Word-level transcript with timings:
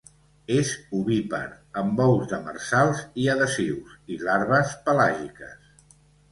És 0.53 0.69
ovípar 0.99 1.41
amb 1.83 2.01
ous 2.07 2.25
demersals 2.33 3.05
i 3.25 3.29
adhesius, 3.37 3.95
i 4.17 4.21
larves 4.27 4.77
pelàgiques. 4.91 5.73